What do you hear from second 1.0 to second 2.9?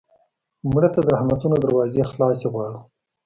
د رحمتونو دروازې خلاصې غواړو